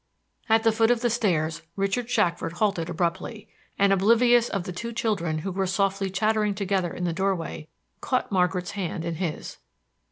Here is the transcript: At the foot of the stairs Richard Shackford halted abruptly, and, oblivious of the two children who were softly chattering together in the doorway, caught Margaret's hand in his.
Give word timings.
At 0.49 0.63
the 0.63 0.71
foot 0.71 0.89
of 0.89 1.01
the 1.01 1.11
stairs 1.11 1.61
Richard 1.75 2.09
Shackford 2.09 2.53
halted 2.53 2.89
abruptly, 2.89 3.47
and, 3.77 3.93
oblivious 3.93 4.49
of 4.49 4.63
the 4.63 4.71
two 4.73 4.91
children 4.93 5.37
who 5.37 5.51
were 5.51 5.67
softly 5.67 6.09
chattering 6.09 6.55
together 6.55 6.91
in 6.91 7.03
the 7.03 7.13
doorway, 7.13 7.67
caught 7.99 8.31
Margaret's 8.31 8.71
hand 8.71 9.05
in 9.05 9.17
his. 9.17 9.59